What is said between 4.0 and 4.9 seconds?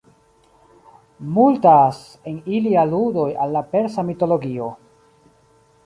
mitologio.